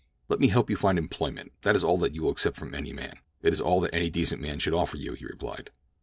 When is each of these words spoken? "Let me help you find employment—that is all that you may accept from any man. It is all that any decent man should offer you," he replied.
"Let 0.29 0.39
me 0.39 0.47
help 0.47 0.71
you 0.71 0.75
find 0.75 0.97
employment—that 0.97 1.75
is 1.75 1.83
all 1.83 1.99
that 1.99 2.15
you 2.15 2.23
may 2.23 2.29
accept 2.29 2.57
from 2.57 2.73
any 2.73 2.91
man. 2.91 3.19
It 3.43 3.53
is 3.53 3.61
all 3.61 3.79
that 3.81 3.93
any 3.93 4.09
decent 4.09 4.41
man 4.41 4.57
should 4.57 4.73
offer 4.73 4.97
you," 4.97 5.13
he 5.13 5.25
replied. 5.27 5.69